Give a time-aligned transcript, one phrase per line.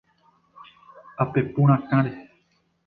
[1.23, 2.11] Apepu rakãre.